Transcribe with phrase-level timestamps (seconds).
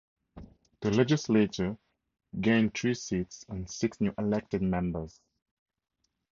[0.79, 1.77] The legislature
[2.41, 5.21] gained three seats, and six new elected members.